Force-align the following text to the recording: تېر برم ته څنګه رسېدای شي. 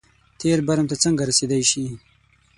تېر 0.39 0.57
برم 0.67 0.85
ته 0.91 0.95
څنګه 1.03 1.23
رسېدای 1.29 1.63
شي. 1.71 1.85